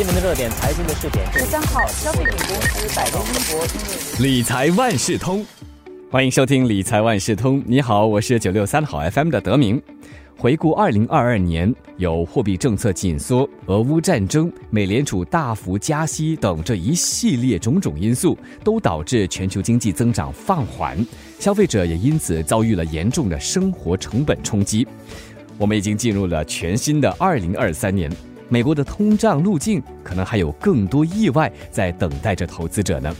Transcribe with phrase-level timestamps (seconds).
[0.00, 1.30] 新闻的热点，财经的试点。
[1.30, 5.44] 十三号，消费品公司百威英博理财万事通，
[6.10, 7.62] 欢迎收听理财万事通。
[7.66, 9.78] 你好，我是九六三好 FM 的德明。
[10.38, 21.06] 回顾二零二二年，有货币政策紧缩、俄乌战争、美联储大幅加息等这一系列种种因素，都导致全球经济增长放缓，
[21.38, 24.88] 消费者也因此遭遇了严重的生活成本冲击。
[25.58, 28.10] 我们已经进入了全新的二零二三年，
[28.50, 33.14] 美国的通胀路径可能还有更多意外在等待着投资者呢。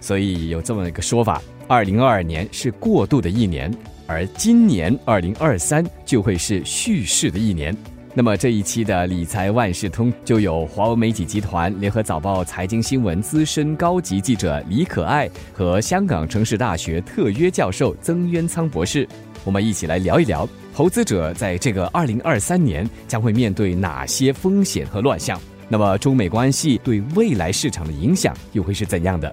[0.00, 3.72] 所以有这么一个说法：二零二二年是过渡的一年。
[4.06, 7.74] 而今年二零二三就会是蓄势的一年。
[8.12, 19.08] 那么这一期的理财万事通就有华为媒体集团联合早报财经新闻资深高级记者李可爱和香港城市大学特约教授曾渊仓博士，
[19.42, 25.40] 我们一起来聊一聊投资者在这个二零二三年将会面对哪些风险和乱象。
[25.68, 29.32] 那么中美关系对未来市场的影响又会是怎样的？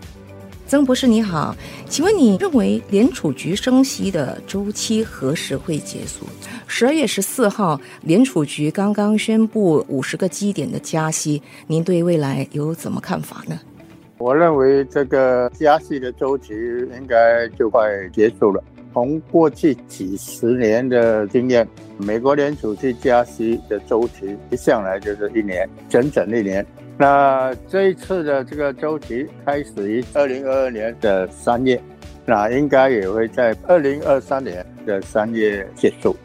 [0.68, 1.56] 曾博士你好，
[1.90, 6.28] 请问你认为联储局升息的周期何时会结束？
[6.68, 13.60] 十二月十四号，联储局刚刚宣布五十个基点的加息，您对未来有怎么看法呢？
[14.20, 16.54] 我认为这个加息的周期
[16.96, 18.64] 应该就快结束了。
[18.94, 26.66] 从过去几十年的经验，美国联储去加息的周期一向来就是一年，整整一年。
[26.98, 31.82] 那这一次的这个周期开始于二零二二年的三月，
[32.26, 36.16] 那应该也会在二零二三年的三月结束。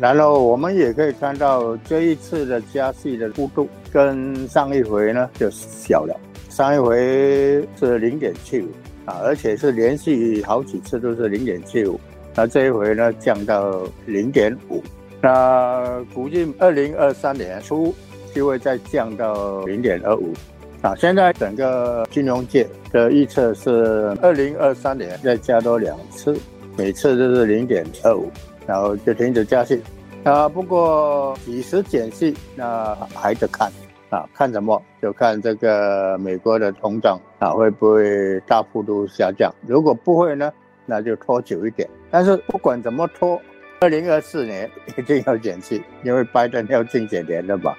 [0.00, 8.68] 然后我们也可以看到这一次的加息的幅度跟上一回呢就小了，上一回是零点七五
[9.04, 12.00] 啊，而且是连续好几次都是零点七五，
[12.34, 14.82] 那这一回呢降到零点五，
[15.20, 17.94] 那估计二零二三年初。
[18.34, 20.32] 就会再降到零点二五，
[20.82, 26.36] 啊，现在整个金融界的预测是二零二三年再加多两次，
[26.76, 28.28] 每次都是零点二五，
[28.66, 29.80] 然后就停止加息，
[30.24, 33.70] 啊，不过几时减息那还得看，
[34.10, 34.82] 啊，看什么？
[35.00, 40.52] 就看这个美国的通胀啊会不会大幅度下降，如果不会呢，
[40.86, 43.40] 那就拖久一点，但是不管怎么拖，
[43.80, 47.74] 二零二四年 一定要减息，因为拜登要竞选连任嘛。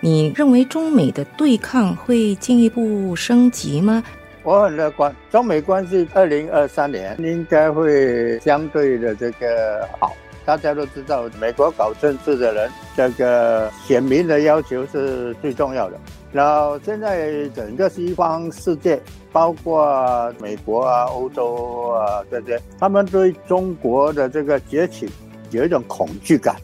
[0.00, 4.02] 你认为中美的对抗会进一步升级吗？
[4.42, 10.14] 我很乐观，中美关系二零二三年应该会相对的这个好。
[10.44, 15.98] 大家都知道，美国搞政治的人，这个选民的要求是最重要的。
[16.30, 19.00] 然后现在整个西方世界，
[19.36, 25.06] 包括美国啊、欧洲啊这些，他们对中国的这个崛起
[25.50, 26.56] 有一种恐惧感，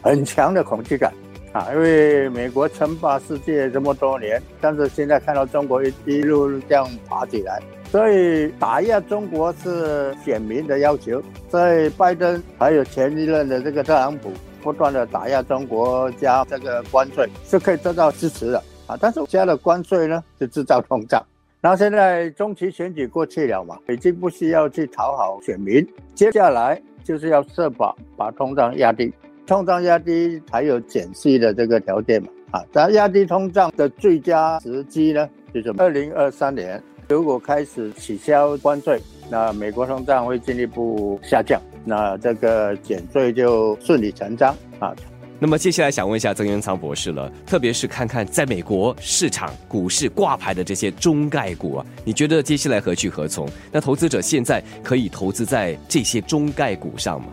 [0.00, 1.12] 很强的恐惧感。
[1.52, 7.60] 啊，因为美国称霸世界这么多年，但是现在看到中国一一路这样爬起来，
[7.90, 11.20] 所以打压中国是选民的要求。
[11.48, 14.30] 在拜登还有前一任的这个特朗普
[14.62, 18.96] 不断的打压中国，加这个关税是可以得到支持的啊。
[19.00, 21.20] 但是加了关税呢，就制造通胀。
[21.64, 25.82] 然后现在中期选举过去了嘛，已经不需要去讨好选民，
[26.14, 29.10] 接下来就是要设法把通胀压低。
[29.46, 32.28] 通胀压低才有减息的这个条件嘛？
[32.50, 44.94] 啊，但压低通胀的最佳时机呢，就是二零二三年，如果开始取消关税，那美国通胀会进一步下降，那这个减税就顺理成章啊。
[45.40, 53.48] 那么接下来想问一下曾元仓博士了，特别是看看在美国市场股市挂牌的这些中概股啊，你觉得接下来何去何从？
[53.70, 57.28] 那投资者现在可以投资在这些中概股上吗？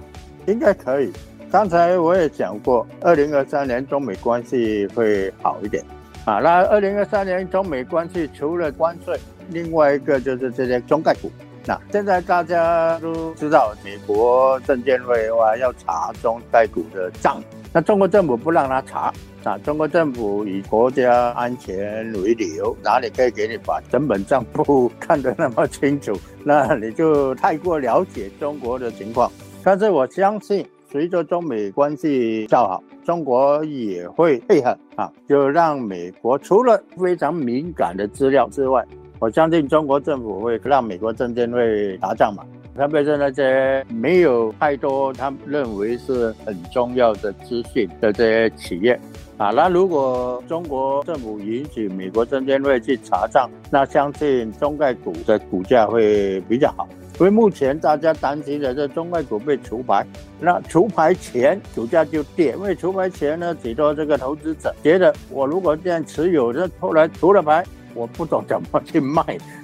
[0.47, 1.11] 应该可以。
[1.51, 5.83] 刚才我也讲过，二零二三年中美关系会好一点，
[6.25, 9.17] 啊，那二零二三年中美关系除了关税，
[9.49, 11.31] 另外一个就是这些中概股。
[11.65, 17.41] 那现在大家都知道，美国证监会话要查中概股的账，
[17.71, 19.13] 那中国政府不让他查，
[19.43, 26.13] 啊，中国政府以国家安全为理由，哪里可以给你把整本账簿看得那么清楚？
[26.43, 29.31] 那你就太过了解中国的情况。
[29.63, 30.65] 但是我相信。
[30.91, 38.85] 随着中美关系较好，中国也会配合啊，就让美国除了非常敏感的资料之外，
[39.21, 42.43] 我相信中国政府会让美国证监会查账嘛，
[42.75, 48.99] 特别是那些没有太多他认为是很重要的资讯的这些企业
[49.37, 56.87] 啊，那如果中国政府允许美国证监会去查账，那相信中概股的股价会比较好。
[57.19, 60.03] 因为目前大家担心的是中概股被除牌，
[60.39, 69.23] 那除牌前股价就跌，因为除牌前呢，许多这个投资者觉得我如果这样持有，这后来除了牌，我不懂怎么去卖，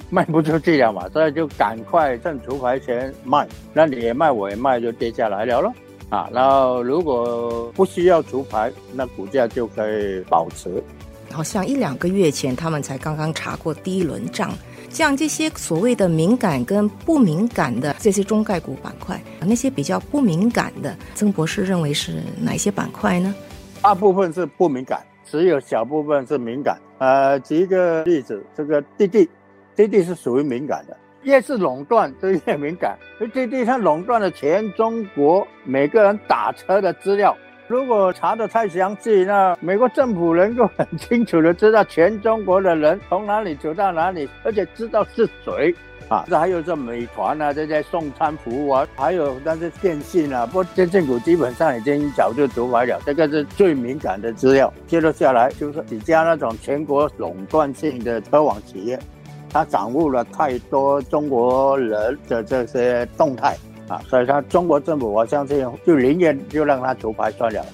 [0.10, 5.74] 卖不出去了嘛，所以就赶快趁除牌前卖，那你也卖我也卖，就跌下来了咯。
[6.10, 10.82] 啊，然后如果不需要除牌，那股价就可以保持。
[11.32, 14.54] 好像一两个月前，他们才刚刚查过第一轮账。
[14.90, 23.36] 像这些所谓的敏感跟不敏感的这些中概股板块，那些比较不敏感的，曾博士认为是哪些板块呢？
[23.82, 26.80] 大部分是不敏感，只有小部分是敏感。
[27.00, 29.30] 呃，举一个例子，这个滴滴，
[29.76, 30.98] 滴滴是属于敏感的。
[31.24, 32.98] 越是垄断，就越敏感。
[33.20, 37.36] 因为滴滴它垄断了全中国每个人打车的资料。
[37.68, 45.76] 如果查得太详细，那美国政府能够很清楚的知道全中国的人从哪里走到哪里，而且知道是谁
[46.08, 46.24] 啊。
[46.30, 53.02] 这还有这美团啊，这些送餐服务啊，还有那些电信啊，不过电信股基本上已经早就读完了。
[53.06, 54.74] 这个是最敏感的资料。
[54.88, 58.98] 接着下来就是几家那种全国垄断性的车网企业。
[59.50, 63.58] 他掌握了太多中国人的这些动态
[63.88, 67.66] 啊，所以他中国政府我相信就宁愿就让他除牌算了。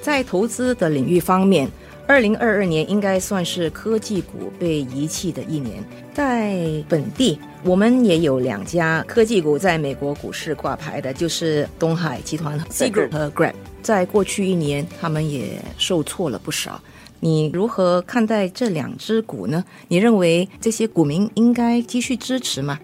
[0.00, 1.70] 在投资的领域方面，
[2.06, 5.84] 二零二二年应该算是科技股被遗弃的一年。
[6.12, 6.56] 在
[6.88, 13.54] 本地，我们也有两家科技股在美国股市挂牌的，就是东海集团 C Group 和 Grab。
[13.80, 16.80] 在过去一年，他们也受挫了不少。
[17.20, 19.64] 你如何看待这两只股呢？
[19.86, 22.78] 你认为这些股民应该继续支持吗？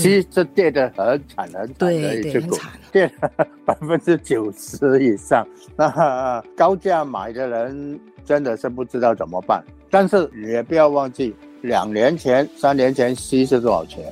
[0.00, 2.56] 其实跌得很惨很惨的一只股，
[2.92, 5.46] 跌了百分之九十以上。
[5.76, 9.64] 那高价买的人真的是不知道怎么办。
[9.90, 14.04] 但是也不要忘记，两年前、三年前 C 是多少钱？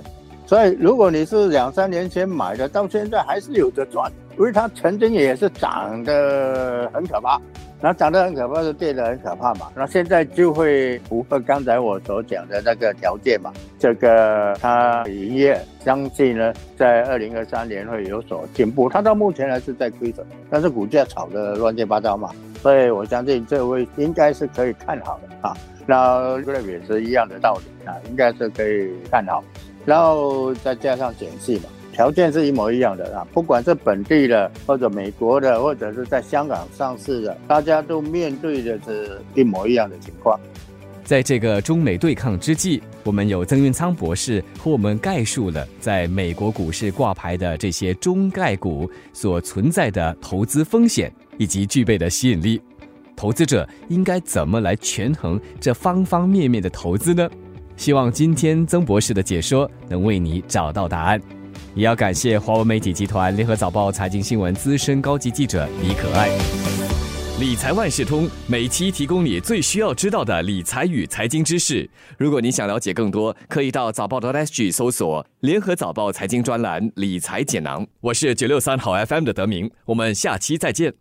[0.47, 7.41] 所以如果你是两三年前买的，到现在还是有的赚，因为它曾经也是涨得很可怕。
[7.81, 9.69] 那涨得很可怕，就跌得很可怕嘛。
[9.75, 13.53] 那现在就会符合刚才我所讲的那个条件嘛。
[13.79, 18.89] 这个它营业相信呢，在二零二三年会有所进步。
[18.89, 22.31] 它到目前还是在亏损，但是股价炒得乱七八糟嘛，
[22.63, 25.55] 所以我相信这位应该是可以看好的啊。
[25.85, 29.45] 那这也是一样的道理啊，应该是可以看好，
[29.85, 31.65] 然后再加上减息嘛。
[31.93, 40.37] 条件是一模一样的啊，不管是本地的，或者美国的，或者是在香港上市的，大家都面对的是一模一样的情况。
[41.05, 52.61] 在这个中美对抗之际，我们有曾云仓博士和我们概述了在美国股市挂牌的这些中概股所存在的投资风险以及具备的吸引力。
[53.15, 57.31] 投资者应该怎么来权衡这方方面面的投资呢？
[57.77, 61.21] 希望今天曾博士的解说能为你找到答案。
[61.75, 66.29] 也要感谢华为媒体集团联合早报财经新闻资深高级记者李可爱。
[67.41, 71.91] 理财万事通每期提供你最需要知道的理财与财经知识。
[72.17, 77.85] 如果你想了解更多，可以到早报的 APP 搜索“联合早报财经专栏理财简囊”。
[78.01, 80.95] 我是九六三好 FM 的德明，我们下期再见。